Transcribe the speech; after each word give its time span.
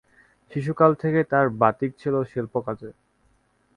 শিশুকাল 0.51 0.91
থেকেই 0.95 1.25
তাঁর 1.31 1.47
বাতিক 1.61 1.91
ছিল 1.97 2.15
শিল্পকাজে। 2.23 2.89